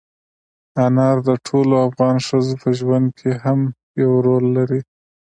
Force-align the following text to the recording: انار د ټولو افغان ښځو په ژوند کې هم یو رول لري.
انار 0.85 1.17
د 1.27 1.29
ټولو 1.47 1.73
افغان 1.87 2.15
ښځو 2.27 2.53
په 2.61 2.69
ژوند 2.79 3.07
کې 3.19 3.29
هم 3.43 3.59
یو 4.01 4.11
رول 4.25 4.45
لري. 4.57 4.81